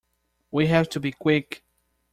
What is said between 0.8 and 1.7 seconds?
to be quick.